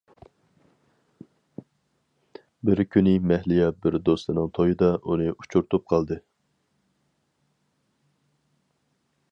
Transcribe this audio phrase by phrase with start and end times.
[2.69, 6.19] بىر كۈنى مەھلىيا بىر دوستىنىڭ تويىدا ئۇنى ئۇچۇرتۇپ قالدى.